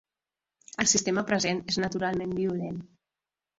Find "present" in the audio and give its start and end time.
1.33-1.63